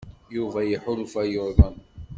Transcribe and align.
Yuba 0.35 0.59
iḥulfa 0.65 1.21
yuḍen. 1.33 1.75